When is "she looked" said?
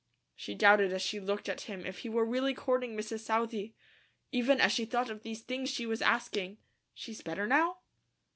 1.03-1.47